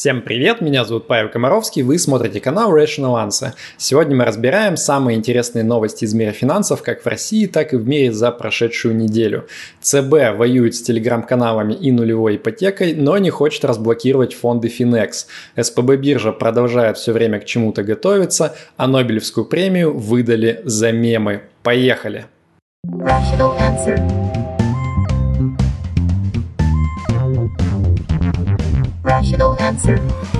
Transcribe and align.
Всем 0.00 0.22
привет, 0.22 0.62
меня 0.62 0.86
зовут 0.86 1.06
Павел 1.06 1.28
Комаровский, 1.28 1.82
вы 1.82 1.98
смотрите 1.98 2.40
канал 2.40 2.74
Rational 2.74 3.22
Answer. 3.22 3.52
Сегодня 3.76 4.16
мы 4.16 4.24
разбираем 4.24 4.78
самые 4.78 5.18
интересные 5.18 5.62
новости 5.62 6.06
из 6.06 6.14
мира 6.14 6.32
финансов 6.32 6.82
как 6.82 7.02
в 7.02 7.06
России, 7.06 7.44
так 7.44 7.74
и 7.74 7.76
в 7.76 7.86
мире 7.86 8.10
за 8.10 8.30
прошедшую 8.30 8.96
неделю. 8.96 9.46
ЦБ 9.82 10.38
воюет 10.38 10.74
с 10.74 10.80
телеграм-каналами 10.80 11.74
и 11.74 11.92
нулевой 11.92 12.36
ипотекой, 12.36 12.94
но 12.94 13.18
не 13.18 13.28
хочет 13.28 13.62
разблокировать 13.66 14.32
фонды 14.32 14.68
Finex. 14.68 15.26
СПБ 15.60 15.96
биржа 15.96 16.32
продолжает 16.32 16.96
все 16.96 17.12
время 17.12 17.38
к 17.38 17.44
чему-то 17.44 17.82
готовиться, 17.82 18.56
а 18.78 18.86
Нобелевскую 18.86 19.44
премию 19.44 19.94
выдали 19.94 20.62
за 20.64 20.92
мемы. 20.92 21.42
Поехали! 21.62 22.24
Rational 22.86 23.54
answer. 23.58 24.49
traditional 29.30 29.60
answer. 29.60 30.39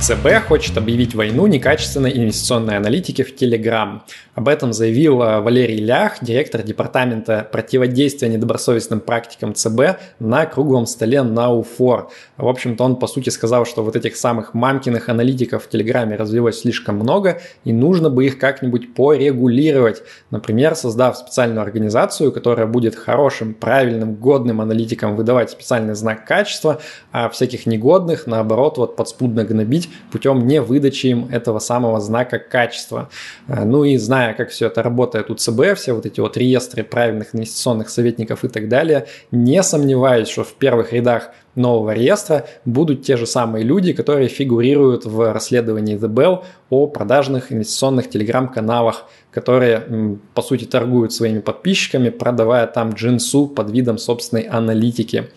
ЦБ 0.00 0.46
хочет 0.48 0.78
объявить 0.78 1.14
войну 1.14 1.46
некачественной 1.46 2.16
инвестиционной 2.16 2.78
аналитике 2.78 3.22
в 3.22 3.34
Telegram. 3.34 4.00
Об 4.34 4.48
этом 4.48 4.72
заявил 4.72 5.20
э, 5.20 5.40
Валерий 5.40 5.76
Лях, 5.76 6.24
директор 6.24 6.62
департамента 6.62 7.46
противодействия 7.52 8.30
недобросовестным 8.30 9.00
практикам 9.00 9.54
ЦБ 9.54 10.00
на 10.18 10.46
круглом 10.46 10.86
столе 10.86 11.22
на 11.22 11.52
УФОР. 11.52 12.08
В 12.38 12.48
общем-то, 12.48 12.82
он 12.82 12.96
по 12.96 13.06
сути 13.06 13.28
сказал, 13.28 13.66
что 13.66 13.84
вот 13.84 13.94
этих 13.94 14.16
самых 14.16 14.54
мамкиных 14.54 15.10
аналитиков 15.10 15.64
в 15.64 15.68
Телеграме 15.68 16.16
развилось 16.16 16.60
слишком 16.60 16.94
много, 16.96 17.42
и 17.64 17.72
нужно 17.74 18.08
бы 18.08 18.24
их 18.24 18.38
как-нибудь 18.38 18.94
порегулировать. 18.94 20.02
Например, 20.30 20.74
создав 20.74 21.18
специальную 21.18 21.60
организацию, 21.60 22.32
которая 22.32 22.66
будет 22.66 22.96
хорошим, 22.96 23.52
правильным, 23.52 24.14
годным 24.14 24.62
аналитикам 24.62 25.14
выдавать 25.16 25.50
специальный 25.50 25.94
знак 25.94 26.24
качества, 26.24 26.80
а 27.12 27.28
всяких 27.28 27.66
негодных, 27.66 28.26
наоборот, 28.26 28.78
вот 28.78 28.96
подспудно 28.96 29.44
гнобить 29.44 29.89
путем 30.12 30.46
не 30.46 30.60
выдачи 30.60 31.08
им 31.08 31.28
этого 31.30 31.58
самого 31.58 32.00
знака 32.00 32.38
качества. 32.38 33.10
Э, 33.48 33.64
ну 33.64 33.84
и 33.84 33.96
зная, 33.96 34.34
как 34.34 34.50
все 34.50 34.66
это 34.66 34.82
работает 34.82 35.30
у 35.30 35.34
ЦБ, 35.34 35.76
все 35.76 35.92
вот 35.92 36.06
эти 36.06 36.20
вот 36.20 36.36
реестры 36.36 36.84
правильных 36.84 37.34
инвестиционных 37.34 37.90
советников 37.90 38.44
и 38.44 38.48
так 38.48 38.68
далее, 38.68 39.06
не 39.30 39.62
сомневаюсь, 39.62 40.28
что 40.28 40.44
в 40.44 40.54
первых 40.54 40.92
рядах 40.92 41.30
нового 41.54 41.92
реестра 41.92 42.46
будут 42.64 43.02
те 43.02 43.16
же 43.16 43.26
самые 43.26 43.64
люди, 43.64 43.92
которые 43.92 44.28
фигурируют 44.28 45.04
в 45.04 45.32
расследовании 45.32 45.98
The 45.98 46.08
Bell 46.08 46.44
о 46.70 46.86
продажных 46.86 47.52
инвестиционных 47.52 48.08
телеграм-каналах, 48.08 49.06
которые, 49.30 50.18
по 50.34 50.42
сути, 50.42 50.64
торгуют 50.64 51.12
своими 51.12 51.40
подписчиками, 51.40 52.10
продавая 52.10 52.66
там 52.66 52.90
джинсу 52.90 53.46
под 53.46 53.70
видом 53.70 53.98
собственной 53.98 54.42
аналитики. 54.42 55.28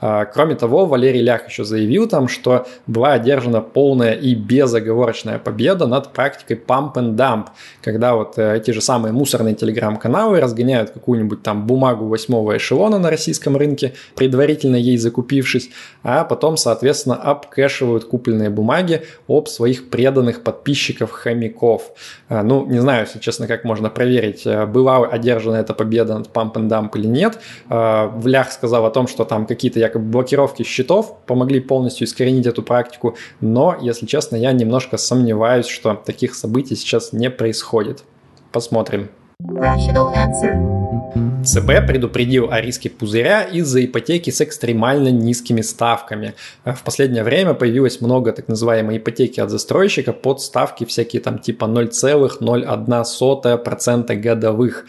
А, 0.00 0.24
кроме 0.24 0.54
того, 0.54 0.86
Валерий 0.86 1.20
Лях 1.20 1.48
еще 1.48 1.64
заявил 1.64 2.08
там, 2.08 2.28
что 2.28 2.66
была 2.86 3.12
одержана 3.12 3.60
полная 3.60 4.12
и 4.12 4.34
безоговорочная 4.34 5.38
победа 5.38 5.86
над 5.86 6.12
практикой 6.12 6.56
pump 6.56 6.94
and 6.94 7.14
dump, 7.14 7.46
когда 7.82 8.14
вот 8.14 8.38
э, 8.38 8.56
эти 8.56 8.70
же 8.70 8.80
самые 8.80 9.12
мусорные 9.12 9.54
телеграм-каналы 9.54 10.40
разгоняют 10.40 10.90
какую-нибудь 10.90 11.42
там 11.42 11.66
бумагу 11.66 12.06
восьмого 12.06 12.56
эшелона 12.56 12.98
на 12.98 13.10
российском 13.10 13.56
рынке, 13.56 13.92
предварительно 14.16 14.76
ей 14.76 14.96
закупившись, 14.96 15.61
а 16.02 16.24
потом, 16.24 16.56
соответственно, 16.56 17.16
обкэшивают 17.16 18.04
купленные 18.04 18.50
бумаги 18.50 19.02
об 19.28 19.48
своих 19.48 19.90
преданных 19.90 20.42
подписчиков-хомяков. 20.42 21.92
А, 22.28 22.42
ну, 22.42 22.66
не 22.66 22.80
знаю, 22.80 23.06
если 23.06 23.18
честно, 23.18 23.46
как 23.46 23.64
можно 23.64 23.90
проверить, 23.90 24.46
э, 24.46 24.66
была 24.66 24.98
одержана 25.06 25.56
эта 25.56 25.74
победа 25.74 26.18
над 26.18 26.28
Pump 26.28 26.54
and 26.54 26.68
Dump 26.68 26.90
или 26.94 27.06
нет. 27.06 27.38
А, 27.68 28.08
Влях 28.08 28.52
сказал 28.52 28.86
о 28.86 28.90
том, 28.90 29.06
что 29.06 29.24
там 29.24 29.46
какие-то 29.46 29.78
якобы 29.78 30.04
блокировки 30.04 30.62
счетов 30.62 31.18
помогли 31.26 31.60
полностью 31.60 32.06
искоренить 32.06 32.46
эту 32.46 32.62
практику, 32.62 33.16
но, 33.40 33.76
если 33.80 34.06
честно, 34.06 34.36
я 34.36 34.52
немножко 34.52 34.96
сомневаюсь, 34.96 35.66
что 35.66 35.94
таких 35.94 36.34
событий 36.34 36.76
сейчас 36.76 37.12
не 37.12 37.30
происходит. 37.30 38.04
Посмотрим. 38.52 39.08
Rational 39.42 40.14
answer. 40.14 41.01
ЦБ 41.44 41.86
предупредил 41.86 42.50
о 42.50 42.58
риске 42.60 42.88
пузыря 42.88 43.42
из-за 43.42 43.84
ипотеки 43.84 44.30
с 44.30 44.40
экстремально 44.40 45.08
низкими 45.08 45.60
ставками. 45.60 46.32
В 46.64 46.82
последнее 46.84 47.22
время 47.22 47.52
появилось 47.54 48.00
много 48.00 48.32
так 48.32 48.48
называемой 48.48 48.96
ипотеки 48.96 49.38
от 49.40 49.50
застройщика 49.50 50.14
под 50.14 50.40
ставки 50.40 50.84
всякие 50.84 51.20
там 51.20 51.38
типа 51.38 51.66
0,01% 51.66 54.16
годовых. 54.16 54.86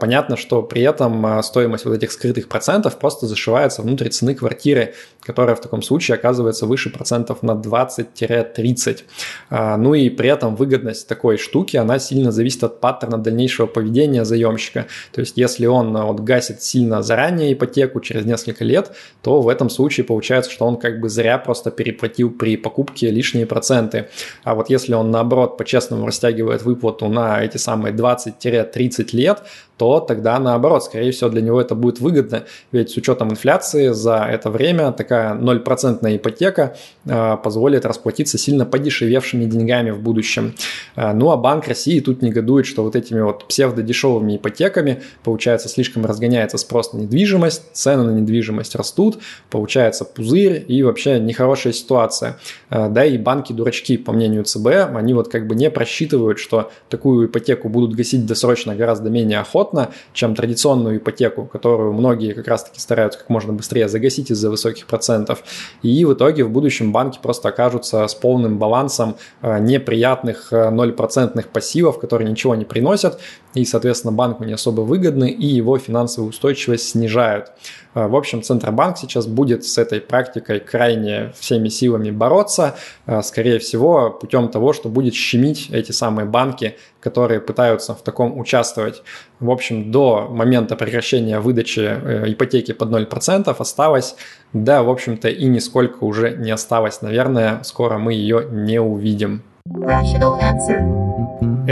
Понятно, 0.00 0.36
что 0.36 0.62
при 0.62 0.82
этом 0.82 1.40
стоимость 1.42 1.84
вот 1.84 1.94
этих 1.94 2.10
скрытых 2.10 2.48
процентов 2.48 2.98
просто 2.98 3.26
зашивается 3.26 3.82
внутрь 3.82 4.08
цены 4.08 4.34
квартиры, 4.34 4.94
которая 5.20 5.54
в 5.54 5.60
таком 5.60 5.82
случае 5.82 6.16
оказывается 6.16 6.66
выше 6.66 6.90
процентов 6.90 7.42
на 7.42 7.52
20-30. 7.52 9.04
Ну 9.50 9.94
и 9.94 10.10
при 10.10 10.30
этом 10.30 10.56
выгодность 10.56 11.06
такой 11.06 11.36
штуки, 11.36 11.76
она 11.76 12.00
сильно 12.00 12.32
зависит 12.32 12.64
от 12.64 12.80
паттерна 12.80 13.18
дальнейшего 13.18 13.66
поведения 13.66 14.24
заемщика. 14.24 14.86
То 15.12 15.20
есть 15.20 15.36
если 15.36 15.59
он 15.66 15.90
он 15.96 16.06
вот 16.06 16.20
гасит 16.20 16.62
сильно 16.62 17.02
заранее 17.02 17.52
ипотеку 17.52 18.00
через 18.00 18.24
несколько 18.24 18.64
лет, 18.64 18.92
то 19.22 19.40
в 19.40 19.48
этом 19.48 19.70
случае 19.70 20.04
получается, 20.04 20.50
что 20.50 20.66
он 20.66 20.76
как 20.76 21.00
бы 21.00 21.08
зря 21.08 21.38
просто 21.38 21.70
переплатил 21.70 22.30
при 22.30 22.56
покупке 22.56 23.10
лишние 23.10 23.46
проценты. 23.46 24.08
А 24.44 24.54
вот 24.54 24.70
если 24.70 24.94
он 24.94 25.10
наоборот 25.10 25.56
по-честному 25.56 26.06
растягивает 26.06 26.62
выплату 26.62 27.08
на 27.08 27.42
эти 27.42 27.56
самые 27.56 27.94
20-30 27.94 29.08
лет, 29.12 29.42
то 29.80 29.98
тогда 29.98 30.38
наоборот, 30.38 30.84
скорее 30.84 31.10
всего, 31.10 31.30
для 31.30 31.40
него 31.40 31.58
это 31.58 31.74
будет 31.74 32.00
выгодно, 32.00 32.44
ведь 32.70 32.90
с 32.90 32.98
учетом 32.98 33.30
инфляции 33.30 33.88
за 33.88 34.26
это 34.30 34.50
время 34.50 34.92
такая 34.92 35.34
0% 35.34 36.16
ипотека 36.16 36.76
э, 37.06 37.36
позволит 37.42 37.86
расплатиться 37.86 38.36
сильно 38.36 38.66
подешевевшими 38.66 39.46
деньгами 39.46 39.90
в 39.90 40.02
будущем. 40.02 40.54
Э, 40.96 41.14
ну 41.14 41.30
а 41.30 41.38
Банк 41.38 41.66
России 41.66 41.98
тут 42.00 42.20
негодует, 42.20 42.66
что 42.66 42.82
вот 42.82 42.94
этими 42.94 43.22
вот 43.22 43.48
псевдодешевыми 43.48 44.36
ипотеками, 44.36 45.00
получается, 45.24 45.70
слишком 45.70 46.04
разгоняется 46.04 46.58
спрос 46.58 46.92
на 46.92 46.98
недвижимость, 46.98 47.72
цены 47.72 48.02
на 48.02 48.10
недвижимость 48.10 48.74
растут, 48.74 49.20
получается 49.48 50.04
пузырь 50.04 50.62
и 50.68 50.82
вообще 50.82 51.18
нехорошая 51.18 51.72
ситуация. 51.72 52.36
Э, 52.68 52.90
да 52.90 53.06
и 53.06 53.16
банки 53.16 53.54
дурачки, 53.54 53.96
по 53.96 54.12
мнению 54.12 54.44
ЦБ, 54.44 54.66
они 54.94 55.14
вот 55.14 55.28
как 55.28 55.46
бы 55.46 55.54
не 55.54 55.70
просчитывают, 55.70 56.38
что 56.38 56.70
такую 56.90 57.28
ипотеку 57.28 57.70
будут 57.70 57.94
гасить 57.94 58.26
досрочно 58.26 58.74
гораздо 58.74 59.08
менее 59.08 59.38
охотно, 59.38 59.69
комфортно, 59.70 59.94
чем 60.12 60.34
традиционную 60.34 60.98
ипотеку, 60.98 61.44
которую 61.44 61.92
многие 61.92 62.32
как 62.32 62.48
раз-таки 62.48 62.80
стараются 62.80 63.18
как 63.18 63.28
можно 63.28 63.52
быстрее 63.52 63.88
загасить 63.88 64.30
из-за 64.30 64.50
высоких 64.50 64.86
процентов. 64.86 65.42
И 65.82 66.04
в 66.04 66.12
итоге 66.12 66.44
в 66.44 66.50
будущем 66.50 66.92
банки 66.92 67.18
просто 67.22 67.48
окажутся 67.48 68.06
с 68.06 68.14
полным 68.14 68.58
балансом 68.58 69.16
э, 69.42 69.58
неприятных 69.60 70.52
0% 70.52 71.38
э, 71.38 71.42
пассивов, 71.52 71.98
которые 72.00 72.30
ничего 72.30 72.54
не 72.54 72.64
приносят, 72.64 73.20
и, 73.54 73.64
соответственно, 73.64 74.12
банку 74.12 74.44
не 74.44 74.52
особо 74.52 74.82
выгодны, 74.82 75.30
и 75.30 75.46
его 75.46 75.78
финансовую 75.78 76.30
устойчивость 76.30 76.90
снижают. 76.90 77.52
Э, 77.94 78.06
в 78.06 78.16
общем, 78.16 78.42
Центробанк 78.42 78.98
сейчас 78.98 79.26
будет 79.26 79.64
с 79.64 79.78
этой 79.78 80.00
практикой 80.00 80.60
крайне 80.60 81.32
всеми 81.38 81.68
силами 81.68 82.10
бороться, 82.10 82.76
скорее 83.22 83.58
всего, 83.58 84.10
путем 84.10 84.48
того, 84.48 84.72
что 84.72 84.88
будет 84.88 85.14
щемить 85.14 85.70
эти 85.70 85.92
самые 85.92 86.26
банки, 86.26 86.76
которые 87.00 87.40
пытаются 87.40 87.94
в 87.94 88.02
таком 88.02 88.38
участвовать. 88.38 89.02
В 89.40 89.50
общем, 89.50 89.90
до 89.90 90.28
момента 90.30 90.76
прекращения 90.76 91.40
выдачи 91.40 91.80
э, 91.80 92.30
ипотеки 92.30 92.72
под 92.72 92.90
0% 92.90 93.54
осталось, 93.58 94.16
да, 94.52 94.82
в 94.82 94.90
общем-то, 94.90 95.28
и 95.28 95.46
нисколько 95.46 96.04
уже 96.04 96.36
не 96.36 96.50
осталось. 96.50 97.02
Наверное, 97.02 97.62
скоро 97.62 97.98
мы 97.98 98.12
ее 98.12 98.46
не 98.50 98.80
увидим. 98.80 99.42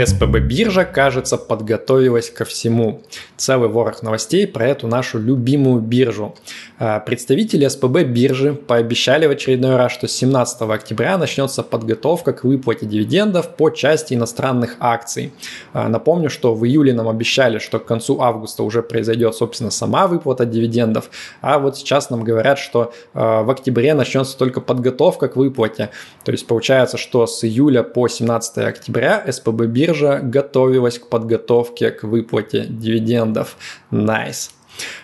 СПБ 0.05 0.39
биржа, 0.39 0.85
кажется, 0.85 1.37
подготовилась 1.37 2.29
ко 2.29 2.45
всему. 2.45 3.01
Целый 3.37 3.69
ворох 3.69 4.03
новостей 4.03 4.47
про 4.47 4.67
эту 4.67 4.87
нашу 4.87 5.19
любимую 5.19 5.81
биржу. 5.81 6.35
А, 6.77 6.99
представители 6.99 7.67
СПБ 7.67 8.03
биржи 8.03 8.53
пообещали 8.53 9.25
в 9.25 9.31
очередной 9.31 9.75
раз, 9.75 9.91
что 9.91 10.07
с 10.07 10.11
17 10.11 10.61
октября 10.61 11.17
начнется 11.17 11.63
подготовка 11.63 12.33
к 12.33 12.43
выплате 12.43 12.85
дивидендов 12.85 13.55
по 13.55 13.69
части 13.69 14.13
иностранных 14.13 14.77
акций. 14.79 15.33
А, 15.73 15.89
напомню, 15.89 16.29
что 16.29 16.53
в 16.53 16.65
июле 16.65 16.93
нам 16.93 17.09
обещали, 17.09 17.59
что 17.59 17.79
к 17.79 17.85
концу 17.85 18.21
августа 18.21 18.63
уже 18.63 18.81
произойдет, 18.81 19.35
собственно, 19.35 19.71
сама 19.71 20.07
выплата 20.07 20.45
дивидендов, 20.45 21.09
а 21.41 21.59
вот 21.59 21.77
сейчас 21.77 22.09
нам 22.09 22.23
говорят, 22.23 22.59
что 22.59 22.93
а, 23.13 23.43
в 23.43 23.49
октябре 23.49 23.93
начнется 23.93 24.37
только 24.37 24.61
подготовка 24.61 25.27
к 25.27 25.35
выплате. 25.35 25.89
То 26.23 26.31
есть 26.31 26.47
получается, 26.47 26.97
что 26.97 27.27
с 27.27 27.43
июля 27.43 27.78
по 27.83 28.07
17 28.07 28.57
октября 28.59 29.23
СПБ 29.31 29.65
биржа 29.65 30.19
готовилась 30.21 30.99
к 30.99 31.07
подготовке 31.07 31.91
к 31.91 32.03
выплате 32.03 32.65
дивидендов. 32.67 33.57
Nice. 33.91 34.51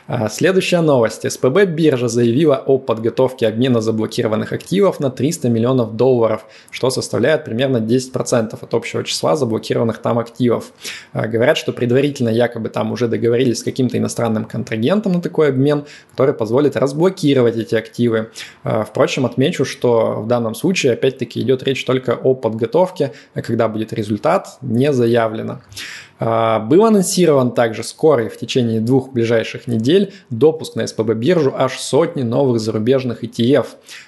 А, 0.08 0.30
следующая 0.30 0.82
новость. 0.82 1.30
СПБ 1.30 1.66
биржа 1.66 2.08
заявила 2.08 2.56
о 2.66 2.78
подготовке 2.78 3.48
обмена 3.48 3.82
заблокированных 3.82 4.54
активов 4.54 5.00
на 5.00 5.10
300 5.10 5.50
миллионов 5.50 5.96
долларов, 5.96 6.46
что 6.72 6.90
составляет 6.90 7.46
примерно 7.46 7.78
10% 7.78 8.58
от 8.62 8.74
общего 8.74 9.04
числа 9.04 9.36
заблокированных 9.36 9.98
там 10.00 10.20
активов. 10.20 10.72
А, 11.14 11.28
говорят, 11.28 11.58
что 11.58 11.74
предварительно 11.74 12.30
якобы 12.30 12.70
там 12.70 12.92
уже 12.92 13.08
договорились 13.08 13.60
с 13.60 13.64
каким-то 13.64 13.98
иностранным 13.98 14.46
контрагентом 14.46 15.14
на 15.14 15.22
такой 15.22 15.50
обмен, 15.50 15.86
который 16.12 16.34
позволит 16.34 16.76
разблокировать 16.76 17.58
эти 17.58 17.76
активы. 17.76 18.32
А, 18.64 18.84
впрочем, 18.84 19.26
отмечу, 19.26 19.66
что 19.66 20.22
в 20.22 20.28
данном 20.28 20.56
случае 20.56 20.94
опять-таки 20.94 21.42
идет 21.42 21.64
речь 21.64 21.84
только 21.86 22.12
о 22.12 22.36
подготовке, 22.36 23.14
когда 23.34 23.68
будет 23.68 23.94
результат, 23.94 24.58
не 24.62 24.94
заявлено. 24.94 25.62
А, 26.18 26.60
был 26.60 26.86
анонсирован 26.86 27.52
также 27.52 27.84
скорый 27.84 28.30
в 28.30 28.38
течение 28.38 28.80
двух 28.80 29.12
ближайших 29.12 29.68
недель 29.68 30.14
допуск 30.30 30.76
на 30.76 30.88
СПБ 30.88 31.14
биржу 31.14 31.54
аж 31.56 31.78
сотни 31.78 32.24
новых 32.24 32.60
зарубежных 32.62 33.24
ETF. 33.24 33.66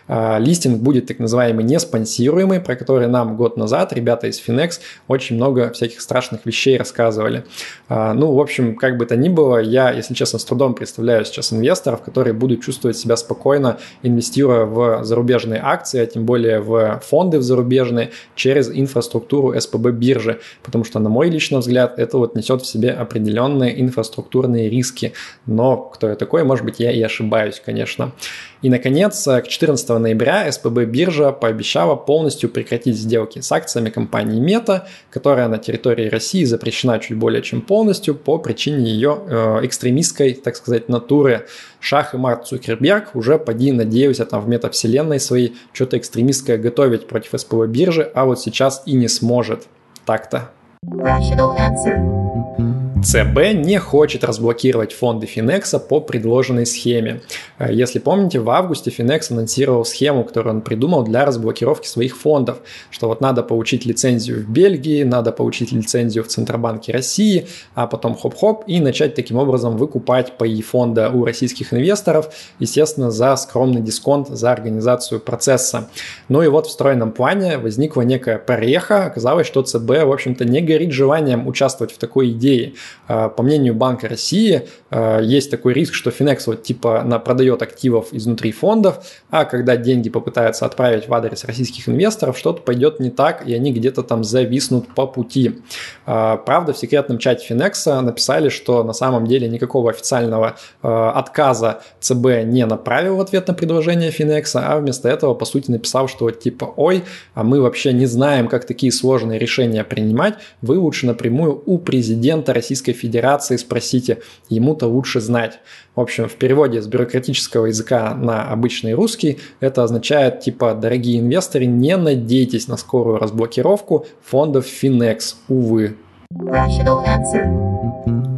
А, 0.08 0.38
листинг 0.40 0.82
будет 0.82 1.08
так 1.08 1.20
называемый 1.20 1.66
неспонсируемый, 1.66 2.62
про 2.62 2.76
который 2.76 3.08
нам 3.08 3.36
год 3.36 3.58
назад 3.58 3.92
ребята 3.92 4.28
из 4.28 4.42
Finex 4.42 4.80
очень 5.08 5.36
много 5.36 5.72
всяких 5.72 6.00
страшных 6.00 6.46
вещей 6.46 6.78
рассказывали. 6.78 7.44
А, 7.90 8.14
ну, 8.14 8.32
в 8.32 8.40
общем, 8.40 8.76
как 8.78 8.98
бы 8.98 9.06
то 9.06 9.18
ни 9.18 9.28
было, 9.28 9.58
я, 9.58 9.92
если 9.92 10.14
честно, 10.14 10.40
с 10.40 10.46
трудом 10.46 10.76
представляю 10.76 11.26
сейчас 11.26 11.52
инвесторов, 11.52 12.02
которые 12.02 12.34
будут 12.34 12.62
чувствовать 12.62 12.98
себя 12.98 13.18
спокойно, 13.18 13.80
инвестируя 14.02 14.64
в 14.66 15.04
зарубежные 15.04 15.60
акции, 15.62 16.00
а 16.00 16.06
тем 16.06 16.26
более 16.26 16.62
в 16.62 17.02
фонды 17.06 17.40
в 17.40 17.44
зарубежные, 17.44 18.12
через 18.36 18.70
инфраструктуру 18.70 19.60
СПБ 19.60 19.90
биржи, 19.90 20.40
потому 20.64 20.86
что, 20.86 21.00
на 21.00 21.10
мой 21.10 21.30
личный 21.30 21.60
взгляд, 21.60 21.97
это 21.98 22.18
вот 22.18 22.36
несет 22.36 22.62
в 22.62 22.66
себе 22.66 22.92
определенные 22.92 23.82
инфраструктурные 23.82 24.70
риски. 24.70 25.14
Но 25.46 25.78
кто 25.78 26.10
я 26.10 26.16
такой, 26.16 26.44
может 26.44 26.64
быть, 26.64 26.80
я 26.80 26.92
и 26.92 27.02
ошибаюсь, 27.02 27.62
конечно. 27.64 28.14
И, 28.62 28.70
наконец, 28.70 29.24
к 29.24 29.48
14 29.48 29.90
ноября 29.90 30.52
СПБ 30.52 30.86
биржа 30.86 31.32
пообещала 31.32 31.96
полностью 31.96 32.50
прекратить 32.50 32.98
сделки 32.98 33.40
с 33.40 33.52
акциями 33.52 33.90
компании 33.90 34.40
Мета, 34.40 34.88
которая 35.10 35.48
на 35.48 35.58
территории 35.58 36.10
России 36.10 36.44
запрещена 36.44 37.00
чуть 37.00 37.18
более 37.18 37.42
чем 37.42 37.62
полностью 37.62 38.16
по 38.16 38.40
причине 38.40 38.90
ее 38.90 39.20
э, 39.28 39.60
экстремистской, 39.64 40.34
так 40.34 40.56
сказать, 40.56 40.90
натуры. 40.90 41.46
Шах 41.80 42.14
и 42.14 42.18
Марк 42.18 42.46
Цукерберг 42.46 43.16
уже, 43.16 43.38
поди, 43.38 43.72
надеюсь, 43.72 44.18
там 44.18 44.42
в 44.42 44.48
метавселенной 44.48 45.20
своей 45.20 45.56
что-то 45.74 45.98
экстремистское 45.98 46.58
готовить 46.58 47.08
против 47.08 47.40
СПБ 47.40 47.68
биржи, 47.68 48.10
а 48.14 48.26
вот 48.26 48.40
сейчас 48.40 48.84
и 48.86 48.94
не 48.94 49.08
сможет. 49.08 49.68
Так-то. 50.06 50.52
Rational 50.90 51.52
answer. 51.58 52.77
ЦБ 53.04 53.54
не 53.54 53.80
хочет 53.80 54.24
разблокировать 54.24 54.94
фонды 54.94 55.28
Финекса 55.28 55.80
по 55.80 56.00
предложенной 56.02 56.66
схеме. 56.66 57.22
Э, 57.60 57.72
если 57.72 58.00
помните, 58.00 58.40
в 58.40 58.50
августе 58.50 58.90
Финекс 58.90 59.32
анонсировал 59.32 59.86
схему, 59.86 60.24
которую 60.24 60.56
он 60.56 60.62
придумал 60.62 61.04
для 61.04 61.26
разблокировки 61.26 61.88
своих 61.88 62.18
фондов, 62.18 62.60
что 62.90 63.08
вот 63.08 63.22
надо 63.22 63.44
получить 63.44 63.86
лицензию 63.86 64.44
в 64.44 64.50
Бельгии, 64.50 65.04
надо 65.04 65.32
получить 65.32 65.72
лицензию 65.72 66.24
в 66.24 66.28
Центробанке 66.28 66.92
России, 66.92 67.48
а 67.76 67.88
потом 67.88 68.16
хоп-хоп 68.16 68.64
и 68.68 68.80
начать 68.80 69.16
таким 69.16 69.38
образом 69.38 69.78
выкупать 69.78 70.38
паи 70.38 70.62
фонда 70.62 71.10
у 71.10 71.26
российских 71.26 71.74
инвесторов, 71.74 72.34
естественно, 72.60 73.12
за 73.12 73.36
скромный 73.36 73.82
дисконт 73.82 74.30
за 74.30 74.52
организацию 74.52 75.20
процесса. 75.20 75.90
Ну 76.30 76.42
и 76.42 76.48
вот 76.48 76.68
в 76.68 76.72
стройном 76.72 77.12
плане 77.12 77.58
возникла 77.58 78.02
некая 78.02 78.38
прореха, 78.38 79.06
оказалось, 79.06 79.48
что 79.48 79.62
ЦБ, 79.62 80.04
в 80.06 80.12
общем-то, 80.12 80.46
не 80.46 80.62
горит 80.62 80.92
желанием 80.92 81.48
участвовать 81.48 81.94
в 81.94 81.98
такой 81.98 82.32
идее. 82.32 82.74
А, 83.08 83.30
по 83.30 83.44
мнению 83.44 83.74
Банка 83.74 84.08
России, 84.08 84.68
а, 84.90 85.20
есть 85.20 85.50
такой 85.50 85.74
риск, 85.74 85.94
что 85.94 86.10
Finex 86.10 86.44
вот 86.48 86.64
типа 86.64 87.04
на 87.04 87.20
продает 87.20 87.62
активов 87.62 88.08
изнутри 88.12 88.52
фондов, 88.52 89.00
а 89.30 89.46
когда 89.46 89.78
деньги 89.78 90.10
попытаются 90.10 90.66
отправить 90.66 91.08
в 91.08 91.14
адрес 91.14 91.44
российских 91.46 91.88
инвесторов, 91.90 92.38
что-то 92.38 92.62
пойдет 92.62 93.00
не 93.00 93.10
так, 93.10 93.48
и 93.48 93.54
они 93.54 93.72
где-то 93.72 94.04
там 94.04 94.24
зависнут 94.24 94.94
по 94.94 95.08
пути. 95.08 95.62
А, 96.06 96.38
правда, 96.38 96.74
в 96.74 96.78
секретном 96.78 97.18
чате 97.18 97.54
Finex 97.54 98.02
написали, 98.02 98.50
что 98.50 98.84
на 98.84 98.94
самом 98.94 99.28
деле 99.28 99.48
никакого 99.48 99.90
официального 99.90 100.58
отказа 100.82 101.82
ЦБ 102.00 102.44
не 102.46 102.66
направил 102.66 103.18
в 103.18 103.22
ответ 103.22 103.48
на 103.48 103.54
предложение 103.54 104.12
Finex, 104.12 104.52
а 104.56 104.80
вместо 104.80 105.10
этого, 105.10 105.34
по 105.34 105.46
сути, 105.46 105.72
написал, 105.72 106.08
что 106.08 106.30
типа, 106.32 106.74
ой, 106.76 107.04
а 107.34 107.44
мы 107.44 107.62
вообще 107.62 107.94
не 107.94 108.06
знаем, 108.06 108.48
как 108.48 108.66
такие 108.66 108.92
сложные 108.92 109.40
решения 109.40 109.84
принимать, 109.84 110.36
вы 110.62 110.78
лучше 110.78 111.06
напрямую 111.06 111.62
у 111.66 111.78
президента 111.78 112.54
Российской 112.54 112.77
Российской 112.78 112.94
Федерации 112.94 113.56
спросите, 113.58 114.20
ему-то 114.50 114.86
лучше 114.86 115.20
знать. 115.20 115.60
В 115.96 116.02
общем, 116.02 116.30
в 116.30 116.36
переводе 116.36 116.80
с 116.80 116.88
бюрократического 116.88 117.66
языка 117.66 118.14
на 118.14 118.52
обычный 118.52 118.94
русский 118.94 119.40
это 119.60 119.84
означает 119.84 120.42
типа 120.42 120.76
«Дорогие 120.76 121.20
инвесторы, 121.20 121.66
не 121.66 121.98
надейтесь 121.98 122.68
на 122.68 122.78
скорую 122.78 123.18
разблокировку 123.18 124.06
фондов 124.24 124.68
Finex, 124.68 125.36
увы». 125.48 125.96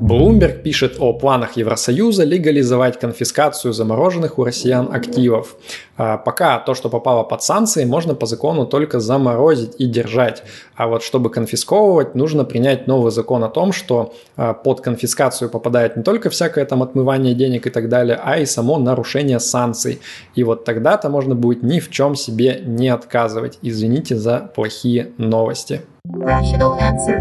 Bloomberg 0.09 0.63
пишет 0.63 0.95
о 0.99 1.13
планах 1.13 1.55
Евросоюза 1.55 2.23
легализовать 2.23 2.99
конфискацию 2.99 3.73
замороженных 3.73 4.39
у 4.39 4.43
россиян 4.43 4.89
активов. 4.91 5.55
А 5.97 6.17
пока 6.17 6.57
то, 6.57 6.73
что 6.73 6.89
попало 6.89 7.23
под 7.23 7.43
санкции, 7.43 7.85
можно 7.85 8.15
по 8.15 8.25
закону 8.25 8.65
только 8.65 8.99
заморозить 8.99 9.75
и 9.77 9.85
держать. 9.85 10.41
А 10.75 10.87
вот 10.87 11.03
чтобы 11.03 11.29
конфисковывать, 11.29 12.15
нужно 12.15 12.43
принять 12.43 12.87
новый 12.87 13.11
закон 13.11 13.43
о 13.43 13.49
том, 13.49 13.71
что 13.71 14.13
а, 14.35 14.55
под 14.55 14.81
конфискацию 14.81 15.49
попадает 15.49 15.95
не 15.95 16.01
только 16.01 16.31
всякое 16.31 16.65
там 16.65 16.81
отмывание 16.81 17.35
денег 17.35 17.67
и 17.67 17.69
так 17.69 17.87
далее, 17.87 18.19
а 18.23 18.39
и 18.39 18.47
само 18.47 18.79
нарушение 18.79 19.39
санкций. 19.39 19.99
И 20.33 20.43
вот 20.43 20.65
тогда-то 20.65 21.09
можно 21.09 21.35
будет 21.35 21.61
ни 21.61 21.79
в 21.79 21.91
чем 21.91 22.15
себе 22.15 22.63
не 22.65 22.89
отказывать. 22.89 23.59
Извините 23.61 24.15
за 24.15 24.49
плохие 24.55 25.11
новости. 25.17 25.81
Rational 26.07 26.79
answer. 26.79 27.19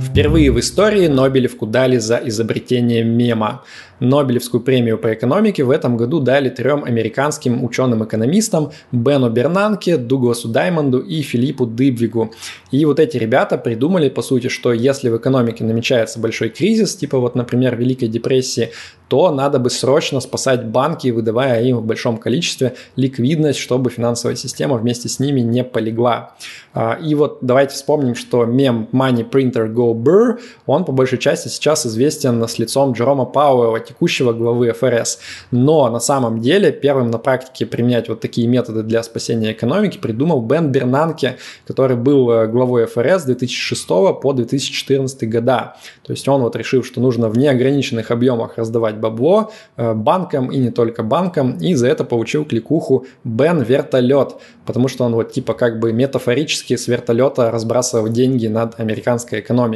Впервые 0.00 0.50
в 0.50 0.58
истории 0.58 1.06
Нобелевку 1.06 1.66
дали 1.66 1.98
за 1.98 2.20
изобретение 2.24 3.04
мема. 3.04 3.62
Нобелевскую 3.98 4.62
премию 4.62 4.98
по 4.98 5.14
экономике 5.14 5.64
в 5.64 5.70
этом 5.70 5.96
году 5.96 6.20
дали 6.20 6.50
трем 6.50 6.84
американским 6.84 7.64
ученым-экономистам 7.64 8.72
Бену 8.92 9.30
Бернанке, 9.30 9.96
Дугласу 9.96 10.48
Даймонду 10.48 10.98
и 10.98 11.22
Филиппу 11.22 11.64
Дыбвигу. 11.64 12.32
И 12.70 12.84
вот 12.84 13.00
эти 13.00 13.16
ребята 13.16 13.56
придумали, 13.56 14.10
по 14.10 14.20
сути, 14.20 14.48
что 14.48 14.72
если 14.72 15.08
в 15.08 15.16
экономике 15.16 15.64
намечается 15.64 16.20
большой 16.20 16.50
кризис, 16.50 16.94
типа 16.94 17.18
вот, 17.18 17.34
например, 17.34 17.76
Великой 17.76 18.08
депрессии, 18.08 18.70
то 19.08 19.30
надо 19.30 19.58
бы 19.58 19.70
срочно 19.70 20.20
спасать 20.20 20.66
банки, 20.66 21.08
выдавая 21.08 21.62
им 21.62 21.78
в 21.78 21.86
большом 21.86 22.18
количестве 22.18 22.74
ликвидность, 22.96 23.60
чтобы 23.60 23.90
финансовая 23.90 24.36
система 24.36 24.76
вместе 24.76 25.08
с 25.08 25.20
ними 25.20 25.40
не 25.40 25.64
полегла. 25.64 26.34
А, 26.74 26.98
и 27.02 27.14
вот 27.14 27.38
давайте 27.40 27.74
вспомним, 27.74 28.14
что 28.14 28.44
мем 28.44 28.88
Money 28.92 29.28
Printer 29.28 29.72
Go 29.72 29.85
Burr, 29.94 30.38
он 30.66 30.84
по 30.84 30.92
большей 30.92 31.18
части 31.18 31.48
сейчас 31.48 31.86
известен 31.86 32.46
с 32.46 32.58
лицом 32.58 32.92
Джерома 32.92 33.24
Пауэлла, 33.24 33.80
текущего 33.80 34.32
главы 34.32 34.72
ФРС. 34.72 35.18
Но 35.50 35.88
на 35.90 36.00
самом 36.00 36.40
деле 36.40 36.72
первым 36.72 37.10
на 37.10 37.18
практике 37.18 37.66
применять 37.66 38.08
вот 38.08 38.20
такие 38.20 38.46
методы 38.46 38.82
для 38.82 39.02
спасения 39.02 39.52
экономики 39.52 39.98
придумал 39.98 40.40
Бен 40.40 40.70
Бернанке, 40.72 41.36
который 41.66 41.96
был 41.96 42.30
э, 42.30 42.46
главой 42.46 42.86
ФРС 42.86 43.22
с 43.22 43.24
2006 43.24 43.86
по 43.86 44.32
2014 44.32 45.28
года. 45.28 45.76
То 46.02 46.12
есть 46.12 46.26
он 46.28 46.42
вот 46.42 46.56
решил, 46.56 46.82
что 46.82 47.00
нужно 47.00 47.28
в 47.28 47.38
неограниченных 47.38 48.10
объемах 48.10 48.56
раздавать 48.56 48.96
бабло 48.96 49.52
э, 49.76 49.94
банкам 49.94 50.50
и 50.50 50.58
не 50.58 50.70
только 50.70 51.02
банкам, 51.02 51.58
и 51.58 51.74
за 51.74 51.88
это 51.88 52.04
получил 52.04 52.44
кликуху 52.44 53.06
Бен 53.24 53.62
Вертолет, 53.62 54.36
потому 54.64 54.88
что 54.88 55.04
он 55.04 55.14
вот 55.14 55.32
типа 55.32 55.54
как 55.54 55.78
бы 55.80 55.92
метафорически 55.92 56.76
с 56.76 56.88
вертолета 56.88 57.50
разбрасывал 57.50 58.08
деньги 58.08 58.46
над 58.46 58.78
американской 58.80 59.40
экономикой. 59.40 59.75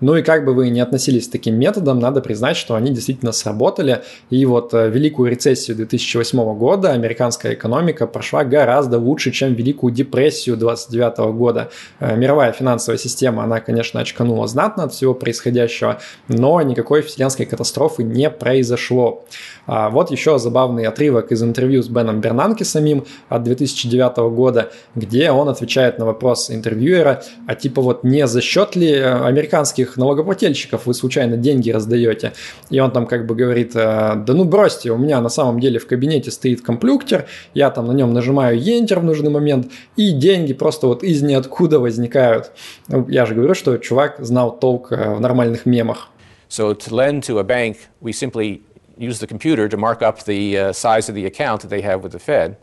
Ну 0.00 0.16
и 0.16 0.22
как 0.22 0.44
бы 0.44 0.52
вы 0.52 0.68
не 0.68 0.80
относились 0.80 1.28
к 1.28 1.32
таким 1.32 1.54
методам, 1.58 1.98
надо 1.98 2.20
признать, 2.20 2.56
что 2.56 2.74
они 2.74 2.90
действительно 2.90 3.32
сработали. 3.32 4.02
И 4.30 4.44
вот 4.44 4.74
э, 4.74 4.90
великую 4.90 5.30
рецессию 5.30 5.76
2008 5.76 6.58
года 6.58 6.92
американская 6.92 7.54
экономика 7.54 8.06
прошла 8.06 8.44
гораздо 8.44 8.98
лучше, 8.98 9.30
чем 9.30 9.54
великую 9.54 9.92
депрессию 9.92 10.56
29 10.56 11.34
года. 11.34 11.70
Э, 12.00 12.16
мировая 12.16 12.52
финансовая 12.52 12.98
система, 12.98 13.44
она, 13.44 13.60
конечно, 13.60 14.00
очканула 14.00 14.46
знатно 14.46 14.84
от 14.84 14.92
всего 14.92 15.14
происходящего, 15.14 15.98
но 16.28 16.60
никакой 16.62 17.02
вселенской 17.02 17.46
катастрофы 17.46 18.02
не 18.02 18.28
произошло. 18.28 19.24
А 19.66 19.90
вот 19.90 20.10
еще 20.10 20.38
забавный 20.38 20.84
отрывок 20.84 21.32
из 21.32 21.42
интервью 21.42 21.82
с 21.82 21.88
Беном 21.88 22.20
Бернанке 22.20 22.64
самим 22.64 23.04
от 23.28 23.42
2009 23.42 24.16
года, 24.34 24.70
где 24.94 25.30
он 25.30 25.48
отвечает 25.48 25.98
на 25.98 26.04
вопрос 26.04 26.50
интервьюера, 26.50 27.22
а 27.46 27.54
типа 27.54 27.82
вот 27.82 28.04
не 28.04 28.26
за 28.26 28.40
счет 28.40 28.76
ли 28.76 28.92
э, 28.92 29.15
американских 29.24 29.96
налогоплательщиков 29.96 30.86
вы 30.86 30.94
случайно 30.94 31.36
деньги 31.36 31.70
раздаете? 31.70 32.32
И 32.70 32.80
он 32.80 32.90
там 32.90 33.06
как 33.06 33.26
бы 33.26 33.34
говорит, 33.34 33.72
«Э, 33.74 34.14
да 34.16 34.34
ну 34.34 34.44
бросьте, 34.44 34.90
у 34.90 34.98
меня 34.98 35.20
на 35.20 35.28
самом 35.28 35.60
деле 35.60 35.78
в 35.78 35.86
кабинете 35.86 36.30
стоит 36.30 36.60
комплюктер, 36.60 37.26
я 37.54 37.70
там 37.70 37.86
на 37.86 37.92
нем 37.92 38.12
нажимаю 38.12 38.58
Enter 38.58 39.00
в 39.00 39.04
нужный 39.04 39.30
момент, 39.30 39.70
и 39.96 40.12
деньги 40.12 40.52
просто 40.52 40.86
вот 40.86 41.02
из 41.02 41.22
ниоткуда 41.22 41.78
возникают. 41.78 42.52
Ну, 42.88 43.08
я 43.08 43.26
же 43.26 43.34
говорю, 43.34 43.54
что 43.54 43.76
чувак 43.78 44.16
знал 44.18 44.58
толк 44.58 44.92
э, 44.92 45.14
в 45.14 45.20
нормальных 45.20 45.66
мемах. 45.66 46.08
So 46.48 46.74
to 46.74 46.94
lend 46.94 47.24
to 47.24 47.38
a 47.38 47.44
bank, 47.44 47.88
we 48.00 48.12
simply 48.12 48.62
use 48.96 49.18
the 49.18 49.26
computer 49.26 49.68
to 49.68 49.76
mark 49.76 50.02
up 50.02 50.24
the 50.24 50.58
uh, 50.58 50.72
size 50.72 51.08
of 51.08 51.14
the 51.14 51.26
account 51.26 51.62
that 51.62 51.68
they 51.68 51.82
have 51.82 52.02
with 52.02 52.12
the 52.12 52.18
Fed. 52.18 52.56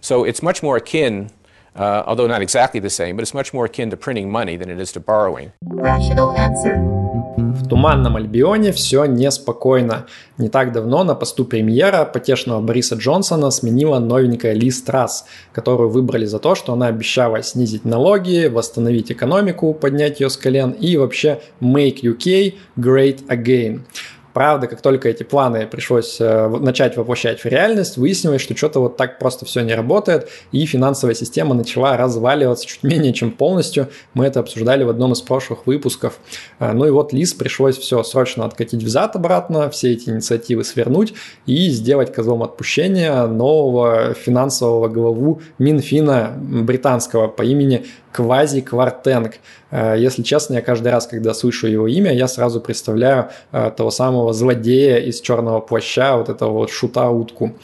So 0.00 0.24
it's 0.24 0.42
much 0.42 0.62
more 0.62 0.76
akin, 0.76 1.30
uh, 1.76 2.02
although 2.06 2.26
not 2.26 2.42
exactly 2.42 2.80
the 2.80 2.90
same, 2.90 3.16
but 3.16 3.22
it's 3.22 3.34
much 3.34 3.52
more 3.52 3.66
akin 3.66 3.90
to 3.90 3.96
printing 3.96 4.30
money 4.30 4.56
than 4.56 4.70
it 4.70 4.80
is 4.80 4.92
to 4.92 5.00
borrowing. 5.00 5.52
Rational 5.62 6.32
answer. 6.36 6.96
В 7.56 7.68
Туманном 7.68 8.16
Альбионе 8.16 8.70
все 8.72 9.06
неспокойно. 9.06 10.06
Не 10.36 10.48
так 10.48 10.72
давно 10.72 11.04
на 11.04 11.14
посту 11.14 11.44
премьера 11.44 12.04
потешного 12.04 12.60
Бориса 12.60 12.96
Джонсона 12.96 13.50
сменила 13.50 13.98
новенькая 13.98 14.52
Ли 14.52 14.70
Страс, 14.70 15.24
которую 15.52 15.88
выбрали 15.88 16.26
за 16.26 16.38
то, 16.38 16.54
что 16.54 16.74
она 16.74 16.88
обещала 16.88 17.42
снизить 17.42 17.84
налоги, 17.84 18.46
восстановить 18.46 19.10
экономику, 19.10 19.72
поднять 19.72 20.20
ее 20.20 20.28
с 20.28 20.36
колен 20.36 20.72
и 20.72 20.96
вообще 20.96 21.40
make 21.60 22.02
UK 22.02 22.54
great 22.78 23.26
again. 23.28 23.80
Правда, 24.36 24.66
как 24.66 24.82
только 24.82 25.08
эти 25.08 25.22
планы 25.22 25.66
пришлось 25.66 26.18
э, 26.20 26.48
начать 26.48 26.98
воплощать 26.98 27.40
в 27.40 27.46
реальность, 27.46 27.96
выяснилось, 27.96 28.42
что 28.42 28.54
что-то 28.54 28.80
вот 28.80 28.98
так 28.98 29.18
просто 29.18 29.46
все 29.46 29.62
не 29.62 29.74
работает, 29.74 30.28
и 30.52 30.66
финансовая 30.66 31.14
система 31.14 31.54
начала 31.54 31.96
разваливаться 31.96 32.66
чуть 32.66 32.82
менее 32.82 33.14
чем 33.14 33.30
полностью. 33.30 33.88
Мы 34.12 34.26
это 34.26 34.40
обсуждали 34.40 34.84
в 34.84 34.90
одном 34.90 35.12
из 35.12 35.22
прошлых 35.22 35.66
выпусков. 35.66 36.18
Э, 36.58 36.72
ну 36.74 36.84
и 36.84 36.90
вот 36.90 37.14
Лис 37.14 37.32
пришлось 37.32 37.78
все 37.78 38.02
срочно 38.02 38.44
откатить 38.44 38.82
взад 38.82 39.16
обратно, 39.16 39.70
все 39.70 39.94
эти 39.94 40.10
инициативы 40.10 40.64
свернуть 40.64 41.14
и 41.46 41.70
сделать 41.70 42.12
козлом 42.12 42.42
отпущения 42.42 43.26
нового 43.26 44.12
финансового 44.12 44.88
главу 44.88 45.40
Минфина 45.58 46.34
британского 46.36 47.28
по 47.28 47.40
имени 47.40 47.86
Квази 48.12 48.60
Квартенг. 48.60 49.34
Э, 49.70 49.96
если 49.98 50.22
честно, 50.22 50.54
я 50.54 50.62
каждый 50.62 50.88
раз, 50.88 51.06
когда 51.06 51.34
слышу 51.34 51.66
его 51.66 51.86
имя, 51.86 52.14
я 52.14 52.28
сразу 52.28 52.60
представляю 52.60 53.28
э, 53.52 53.70
того 53.76 53.90
самого 53.90 54.32
злодея 54.32 54.98
из 54.98 55.20
черного 55.20 55.60
плаща, 55.60 56.16
вот 56.16 56.28
этого 56.28 56.50
вот 56.50 56.70
шута-утку. 56.70 57.54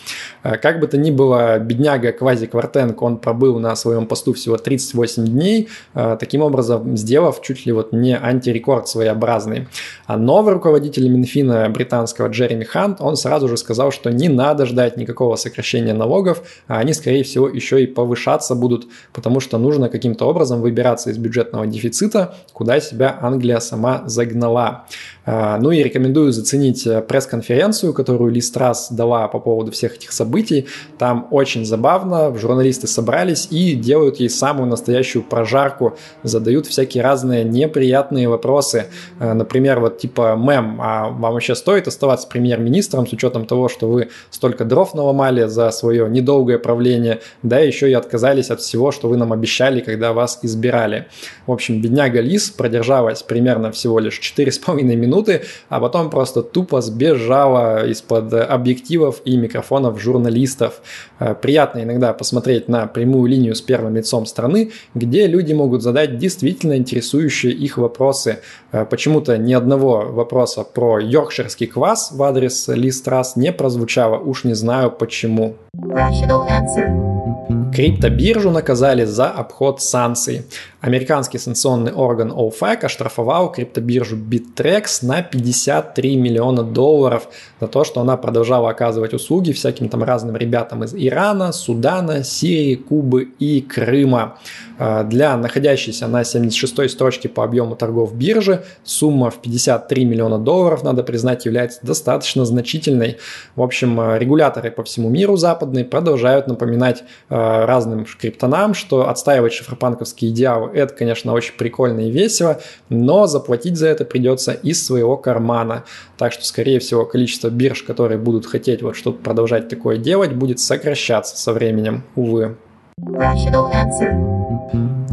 Э, 0.42 0.56
как 0.56 0.80
бы 0.80 0.88
то 0.88 0.98
ни 0.98 1.10
было, 1.10 1.58
бедняга 1.58 2.12
Квази 2.12 2.46
Квартенг, 2.46 3.00
он 3.02 3.18
пробыл 3.18 3.58
на 3.58 3.74
своем 3.76 4.06
посту 4.06 4.32
всего 4.34 4.56
38 4.56 5.24
дней, 5.24 5.68
таким 5.94 6.42
образом 6.42 6.96
сделав 6.96 7.40
чуть 7.42 7.66
ли 7.66 7.72
вот 7.72 7.92
не 7.92 8.16
антирекорд 8.16 8.88
своеобразный. 8.88 9.68
А 10.06 10.16
новый 10.16 10.54
руководитель 10.54 11.08
Минфина 11.08 11.68
британского 11.70 12.28
Джереми 12.28 12.64
Хант, 12.64 13.00
он 13.00 13.16
сразу 13.16 13.48
же 13.48 13.56
сказал, 13.56 13.92
что 13.92 14.10
не 14.10 14.28
надо 14.28 14.66
ждать 14.66 14.96
никакого 14.96 15.36
сокращения 15.36 15.94
налогов, 15.94 16.42
а 16.68 16.78
они, 16.78 16.92
скорее 16.92 17.22
всего, 17.24 17.48
еще 17.48 17.82
и 17.82 17.86
повышаться 17.86 18.54
будут, 18.54 18.86
потому 19.12 19.40
что 19.40 19.58
нужно 19.58 19.88
каким-то 19.88 20.26
образом 20.26 20.41
образом 20.42 20.60
выбираться 20.60 21.10
из 21.10 21.18
бюджетного 21.18 21.66
дефицита, 21.66 22.34
куда 22.52 22.80
себя 22.80 23.16
Англия 23.20 23.60
сама 23.60 24.02
загнала. 24.06 24.84
А, 25.24 25.58
ну 25.58 25.70
и 25.70 25.82
рекомендую 25.82 26.32
заценить 26.32 26.84
э, 26.86 27.00
пресс-конференцию, 27.00 27.92
которую 27.92 28.32
Ли 28.32 28.40
Страс 28.40 28.90
дала 28.90 29.28
по 29.28 29.38
поводу 29.38 29.70
всех 29.70 29.94
этих 29.94 30.10
событий. 30.10 30.66
Там 30.98 31.28
очень 31.30 31.64
забавно, 31.64 32.36
журналисты 32.36 32.88
собрались 32.88 33.46
и 33.50 33.74
делают 33.74 34.16
ей 34.18 34.28
самую 34.28 34.68
настоящую 34.68 35.22
прожарку, 35.22 35.96
задают 36.24 36.66
всякие 36.66 37.04
разные 37.04 37.44
неприятные 37.44 38.28
вопросы. 38.28 38.86
Э, 39.20 39.32
например, 39.34 39.78
вот 39.78 39.98
типа, 39.98 40.34
мэм, 40.34 40.80
а 40.82 41.08
вам 41.08 41.34
вообще 41.34 41.54
стоит 41.54 41.86
оставаться 41.86 42.26
премьер-министром 42.26 43.06
с 43.06 43.12
учетом 43.12 43.46
того, 43.46 43.68
что 43.68 43.88
вы 43.88 44.08
столько 44.30 44.64
дров 44.64 44.92
наломали 44.94 45.46
за 45.46 45.70
свое 45.70 46.08
недолгое 46.10 46.58
правление, 46.58 47.20
да 47.42 47.60
еще 47.60 47.88
и 47.88 47.92
отказались 47.92 48.50
от 48.50 48.60
всего, 48.60 48.90
что 48.90 49.08
вы 49.08 49.16
нам 49.16 49.32
обещали, 49.32 49.80
когда 49.80 50.12
вас 50.12 50.21
избирали. 50.42 51.06
В 51.46 51.52
общем, 51.52 51.80
бедняга 51.80 52.20
Лис 52.20 52.50
продержалась 52.50 53.22
примерно 53.22 53.72
всего 53.72 53.98
лишь 53.98 54.20
4,5 54.20 54.82
минуты 54.82 55.42
а 55.68 55.80
потом 55.80 56.10
просто 56.10 56.42
тупо 56.42 56.80
сбежала 56.80 57.86
из-под 57.86 58.34
объективов 58.34 59.22
и 59.24 59.36
микрофонов 59.36 60.00
журналистов. 60.00 60.82
Э, 61.18 61.34
приятно 61.34 61.82
иногда 61.82 62.12
посмотреть 62.12 62.68
на 62.68 62.86
прямую 62.86 63.30
линию 63.30 63.54
с 63.54 63.60
первым 63.60 63.96
лицом 63.96 64.26
страны, 64.26 64.72
где 64.94 65.26
люди 65.26 65.52
могут 65.52 65.82
задать 65.82 66.18
действительно 66.18 66.76
интересующие 66.76 67.52
их 67.52 67.78
вопросы. 67.78 68.40
Э, 68.72 68.84
почему-то 68.84 69.38
ни 69.38 69.52
одного 69.52 70.06
вопроса 70.10 70.64
про 70.64 70.98
йоркширский 70.98 71.66
квас 71.66 72.12
в 72.12 72.22
адрес 72.22 72.68
Листрас 72.68 73.36
не 73.36 73.52
прозвучало, 73.52 74.18
уж 74.18 74.44
не 74.44 74.54
знаю 74.54 74.90
почему. 74.90 75.56
Rational 75.74 76.46
answer. 76.48 77.41
Криптобиржу 77.74 78.50
наказали 78.50 79.04
за 79.04 79.30
обход 79.30 79.80
санкций. 79.80 80.42
Американский 80.82 81.38
санкционный 81.38 81.92
орган 81.92 82.32
OFAC 82.32 82.84
оштрафовал 82.84 83.52
криптобиржу 83.52 84.16
Bittrex 84.16 85.06
на 85.06 85.22
53 85.22 86.16
миллиона 86.16 86.64
долларов 86.64 87.28
за 87.60 87.68
то, 87.68 87.84
что 87.84 88.00
она 88.00 88.16
продолжала 88.16 88.70
оказывать 88.70 89.14
услуги 89.14 89.52
всяким 89.52 89.88
там 89.88 90.02
разным 90.02 90.36
ребятам 90.36 90.82
из 90.82 90.92
Ирана, 90.94 91.52
Судана, 91.52 92.24
Сирии, 92.24 92.74
Кубы 92.74 93.28
и 93.38 93.60
Крыма. 93.60 94.38
А, 94.78 95.04
для 95.04 95.36
находящейся 95.36 96.08
на 96.08 96.22
76-й 96.22 96.88
строчке 96.88 97.28
по 97.28 97.44
объему 97.44 97.76
торгов 97.76 98.14
биржи 98.16 98.64
сумма 98.82 99.30
в 99.30 99.40
53 99.40 100.04
миллиона 100.04 100.38
долларов, 100.38 100.82
надо 100.82 101.04
признать, 101.04 101.46
является 101.46 101.78
достаточно 101.82 102.44
значительной. 102.44 103.18
В 103.54 103.62
общем, 103.62 104.00
а, 104.00 104.18
регуляторы 104.18 104.72
по 104.72 104.82
всему 104.82 105.08
миру 105.08 105.36
западные 105.36 105.84
продолжают 105.84 106.48
напоминать 106.48 107.04
а, 107.28 107.41
разным 107.66 108.04
криптонам, 108.04 108.74
что 108.74 109.08
отстаивать 109.08 109.52
шифропанковские 109.52 110.30
идеалы– 110.30 110.70
это, 110.74 110.94
конечно, 110.94 111.32
очень 111.32 111.54
прикольно 111.56 112.00
и 112.00 112.10
весело, 112.10 112.60
но 112.88 113.26
заплатить 113.26 113.76
за 113.76 113.88
это 113.88 114.04
придется 114.04 114.52
из 114.52 114.84
своего 114.84 115.16
кармана. 115.16 115.84
Так 116.18 116.32
что, 116.32 116.44
скорее 116.44 116.78
всего, 116.78 117.04
количество 117.04 117.48
бирж, 117.48 117.82
которые 117.82 118.18
будут 118.18 118.46
хотеть 118.46 118.82
вот 118.82 118.96
что-то 118.96 119.18
продолжать 119.22 119.68
такое 119.68 119.96
делать, 119.96 120.34
будет 120.34 120.60
сокращаться 120.60 121.36
со 121.36 121.52
временем, 121.52 122.04
увы. 122.16 122.56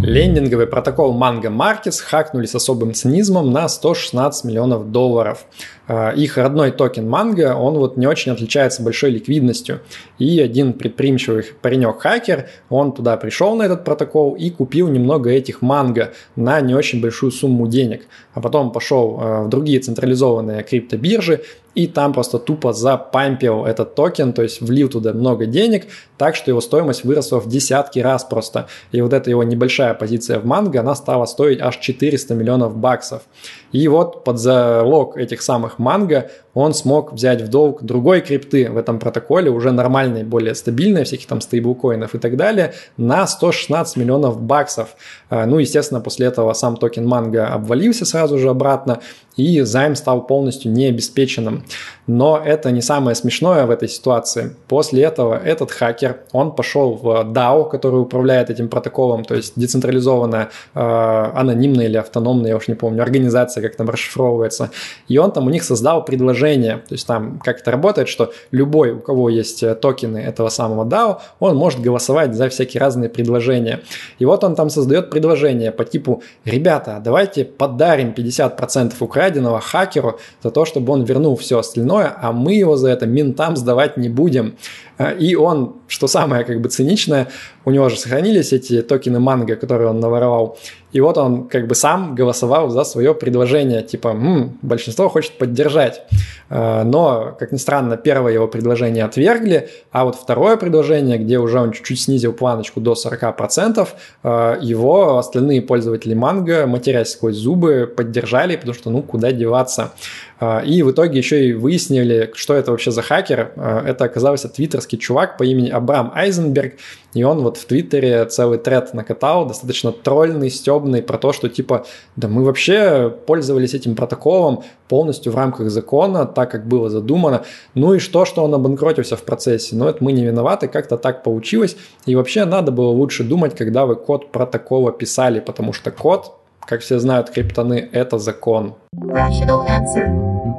Лендинговый 0.01 0.67
протокол 0.67 1.17
Mango 1.17 1.49
Markets 1.49 2.01
хакнули 2.03 2.45
с 2.45 2.55
особым 2.55 2.93
цинизмом 2.93 3.51
на 3.51 3.69
116 3.69 4.43
миллионов 4.43 4.91
долларов. 4.91 5.45
А, 5.87 6.11
их 6.11 6.37
родной 6.37 6.71
токен 6.71 7.07
Mango, 7.07 7.53
он 7.53 7.75
вот 7.75 7.95
не 7.95 8.05
очень 8.05 8.33
отличается 8.33 8.83
большой 8.83 9.11
ликвидностью. 9.11 9.79
И 10.17 10.41
один 10.41 10.73
предприимчивый 10.73 11.45
паренек-хакер, 11.61 12.49
он 12.69 12.91
туда 12.91 13.15
пришел 13.15 13.55
на 13.55 13.63
этот 13.63 13.85
протокол 13.85 14.35
и 14.35 14.49
купил 14.49 14.89
немного 14.89 15.29
этих 15.29 15.61
Mango 15.61 16.09
на 16.35 16.59
не 16.59 16.75
очень 16.75 17.01
большую 17.01 17.31
сумму 17.31 17.67
денег. 17.67 18.07
А 18.33 18.41
потом 18.41 18.73
пошел 18.73 19.17
а, 19.19 19.43
в 19.43 19.49
другие 19.49 19.79
централизованные 19.79 20.63
криптобиржи 20.63 21.43
и 21.75 21.87
там 21.87 22.13
просто 22.13 22.39
тупо 22.39 22.73
запампил 22.73 23.65
этот 23.65 23.95
токен, 23.95 24.33
то 24.33 24.41
есть 24.41 24.61
влил 24.61 24.89
туда 24.89 25.13
много 25.13 25.45
денег, 25.45 25.87
так 26.17 26.35
что 26.35 26.51
его 26.51 26.61
стоимость 26.61 27.03
выросла 27.03 27.39
в 27.39 27.47
десятки 27.47 27.99
раз 27.99 28.23
просто. 28.23 28.67
И 28.91 29.01
вот 29.01 29.13
эта 29.13 29.29
его 29.29 29.43
небольшая 29.43 29.93
позиция 29.93 30.39
в 30.39 30.45
манго, 30.45 30.79
она 30.79 30.95
стала 30.95 31.25
стоить 31.25 31.61
аж 31.61 31.77
400 31.77 32.33
миллионов 32.33 32.75
баксов. 32.75 33.23
И 33.71 33.87
вот 33.87 34.23
под 34.23 34.39
залог 34.39 35.17
этих 35.17 35.41
самых 35.41 35.79
манго 35.79 36.29
он 36.53 36.73
смог 36.73 37.13
взять 37.13 37.41
в 37.41 37.47
долг 37.49 37.83
другой 37.83 38.21
крипты 38.21 38.69
в 38.69 38.77
этом 38.77 38.99
протоколе, 38.99 39.51
уже 39.51 39.71
нормальной, 39.71 40.23
более 40.23 40.55
стабильной, 40.55 41.03
всяких 41.03 41.27
там 41.27 41.41
стейблкоинов 41.41 42.15
и 42.15 42.17
так 42.17 42.35
далее, 42.35 42.73
на 42.97 43.25
116 43.27 43.97
миллионов 43.97 44.41
баксов. 44.41 44.95
А, 45.29 45.45
ну, 45.45 45.59
естественно, 45.59 46.01
после 46.01 46.27
этого 46.27 46.53
сам 46.53 46.77
токен 46.77 47.05
манго 47.05 47.47
обвалился 47.47 48.05
сразу 48.05 48.37
же 48.37 48.49
обратно, 48.49 48.99
и 49.37 49.61
займ 49.61 49.95
стал 49.95 50.25
полностью 50.25 50.71
необеспеченным. 50.71 51.63
Но 52.11 52.41
это 52.43 52.71
не 52.71 52.81
самое 52.81 53.13
смешное 53.13 53.67
в 53.67 53.69
этой 53.69 53.87
ситуации. 53.87 54.55
После 54.67 55.03
этого 55.03 55.35
этот 55.35 55.71
хакер, 55.71 56.21
он 56.31 56.55
пошел 56.55 56.93
в 56.95 57.05
DAO, 57.05 57.69
который 57.69 58.01
управляет 58.01 58.49
этим 58.49 58.67
протоколом, 58.67 59.23
то 59.23 59.35
есть 59.35 59.53
децентрализованная, 59.55 60.49
э, 60.73 60.79
анонимная 60.79 61.85
или 61.85 61.97
автономная, 61.97 62.49
я 62.49 62.57
уж 62.57 62.67
не 62.67 62.73
помню, 62.73 63.03
организация, 63.03 63.61
как 63.61 63.75
там 63.75 63.87
расшифровывается. 63.89 64.71
И 65.07 65.19
он 65.19 65.31
там 65.31 65.45
у 65.45 65.51
них 65.51 65.63
создал 65.63 66.03
предложение, 66.03 66.77
то 66.77 66.95
есть 66.95 67.05
там 67.05 67.39
как 67.43 67.59
это 67.59 67.69
работает, 67.69 68.09
что 68.09 68.33
любой, 68.49 68.93
у 68.93 68.99
кого 69.01 69.29
есть 69.29 69.63
токены 69.79 70.17
этого 70.17 70.49
самого 70.49 70.89
DAO, 70.89 71.19
он 71.39 71.57
может 71.57 71.79
голосовать 71.79 72.33
за 72.33 72.49
всякие 72.49 72.81
разные 72.81 73.09
предложения. 73.09 73.81
И 74.17 74.25
вот 74.25 74.43
он 74.43 74.55
там 74.55 74.71
создает 74.71 75.11
предложение 75.11 75.71
по 75.71 75.85
типу, 75.85 76.23
ребята, 76.43 76.99
давайте 77.03 77.45
подарим 77.45 78.15
50% 78.17 78.93
украденного 78.99 79.59
хакеру 79.59 80.17
за 80.41 80.49
то, 80.49 80.65
чтобы 80.65 80.91
он 80.91 81.03
вернул 81.03 81.35
все 81.35 81.59
остальное, 81.59 81.98
остальное, 81.99 82.17
а 82.21 82.31
мы 82.31 82.53
его 82.53 82.75
за 82.75 82.89
это 82.89 83.05
ментам 83.05 83.55
сдавать 83.55 83.97
не 83.97 84.09
будем. 84.09 84.55
А, 84.97 85.11
и 85.11 85.35
он, 85.35 85.75
что 85.87 86.07
самое 86.07 86.43
как 86.43 86.61
бы 86.61 86.69
циничное, 86.69 87.27
у 87.69 87.71
него 87.71 87.87
же 87.89 87.97
сохранились 87.97 88.51
эти 88.51 88.81
токены 88.81 89.19
манго, 89.19 89.55
которые 89.55 89.89
он 89.89 89.99
наворовал. 89.99 90.57
И 90.91 91.01
вот 91.01 91.19
он 91.19 91.47
как 91.47 91.67
бы 91.67 91.75
сам 91.75 92.15
голосовал 92.15 92.69
за 92.69 92.83
свое 92.83 93.13
предложение, 93.13 93.83
типа, 93.83 94.07
М, 94.07 94.57
большинство 94.63 95.07
хочет 95.07 95.37
поддержать. 95.37 96.01
А, 96.49 96.83
но, 96.83 97.35
как 97.37 97.51
ни 97.51 97.57
странно, 97.57 97.95
первое 97.95 98.33
его 98.33 98.47
предложение 98.47 99.03
отвергли, 99.05 99.69
а 99.91 100.05
вот 100.05 100.15
второе 100.15 100.57
предложение, 100.57 101.19
где 101.19 101.37
уже 101.37 101.59
он 101.59 101.73
чуть-чуть 101.73 102.01
снизил 102.01 102.33
планочку 102.33 102.81
до 102.81 102.95
40%, 102.95 103.89
а, 104.23 104.57
его 104.59 105.19
остальные 105.19 105.61
пользователи 105.61 106.15
манго, 106.15 106.65
матерясь 106.65 107.11
сквозь 107.11 107.35
зубы, 107.35 107.91
поддержали, 107.95 108.55
потому 108.55 108.73
что, 108.73 108.89
ну, 108.89 109.03
куда 109.03 109.31
деваться. 109.31 109.91
А, 110.39 110.63
и 110.65 110.81
в 110.81 110.89
итоге 110.89 111.19
еще 111.19 111.49
и 111.49 111.53
выяснили, 111.53 112.31
что 112.33 112.55
это 112.55 112.71
вообще 112.71 112.89
за 112.89 113.03
хакер. 113.03 113.51
Это 113.85 114.05
оказался 114.05 114.49
твиттерский 114.49 114.97
чувак 114.97 115.37
по 115.37 115.43
имени 115.43 115.69
Абрам 115.69 116.11
Айзенберг, 116.15 116.73
и 117.13 117.23
он 117.23 117.41
вот 117.41 117.58
в 117.59 117.65
Твиттере 117.65 118.25
целый 118.25 118.57
тред 118.57 118.93
накатал, 118.93 119.45
достаточно 119.45 119.91
тролльный, 119.91 120.49
стебный, 120.49 121.01
про 121.01 121.17
то, 121.17 121.33
что 121.33 121.49
типа, 121.49 121.85
да 122.15 122.27
мы 122.27 122.43
вообще 122.43 123.13
пользовались 123.25 123.73
этим 123.73 123.95
протоколом 123.95 124.63
полностью 124.87 125.31
в 125.31 125.35
рамках 125.35 125.69
закона, 125.69 126.25
так 126.25 126.51
как 126.51 126.67
было 126.67 126.89
задумано. 126.89 127.43
Ну 127.75 127.93
и 127.93 127.99
что, 127.99 128.25
что 128.25 128.43
он 128.43 128.53
обанкротился 128.53 129.15
в 129.15 129.23
процессе? 129.23 129.75
Ну 129.75 129.87
это 129.87 130.03
мы 130.03 130.11
не 130.11 130.25
виноваты, 130.25 130.67
как-то 130.67 130.97
так 130.97 131.23
получилось. 131.23 131.77
И 132.05 132.15
вообще 132.15 132.45
надо 132.45 132.71
было 132.71 132.89
лучше 132.89 133.23
думать, 133.23 133.55
когда 133.55 133.85
вы 133.85 133.95
код 133.95 134.31
протокола 134.31 134.91
писали, 134.91 135.39
потому 135.39 135.73
что 135.73 135.91
код 135.91 136.39
как 136.65 136.81
все 136.81 136.99
знают, 136.99 137.29
криптоны– 137.29 137.89
это 137.91 138.19
закон. 138.19 138.75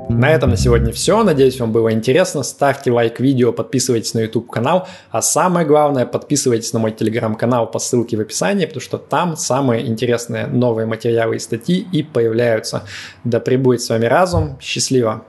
На 0.09 0.30
этом 0.30 0.50
на 0.50 0.57
сегодня 0.57 0.92
все. 0.92 1.23
Надеюсь, 1.23 1.61
вам 1.61 1.73
было 1.73 1.92
интересно. 1.92 2.42
Ставьте 2.42 2.90
лайк 2.90 3.21
видео, 3.21 3.52
подписывайтесь 3.52 4.12
на 4.14 4.21
YouTube 4.21 4.50
канал. 4.50 4.87
А 5.11 5.23
самое 5.23 5.66
главное, 5.66 6.04
подписывайтесь 6.04 6.73
на 6.73 6.78
мой 6.78 6.92
телеграм-канал 6.92 7.71
по 7.71 7.78
ссылке 7.78 8.16
в 8.16 8.21
описании, 8.21 8.66
потому 8.66 8.83
что 8.83 8.99
там 8.99 9.37
самые 9.37 9.87
интересные 9.87 10.47
новые 10.47 10.87
материалы 10.87 11.37
и 11.37 11.38
статьи 11.38 11.87
и 11.92 12.02
появляются. 12.02 12.83
Да 13.25 13.40
пребудет 13.40 13.83
с 13.83 13.88
вами 13.88 14.07
разум. 14.07 14.59
Счастливо! 14.61 15.25